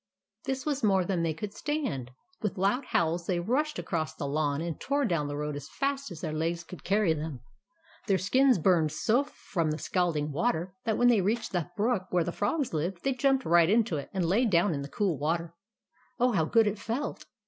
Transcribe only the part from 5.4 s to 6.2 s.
as fast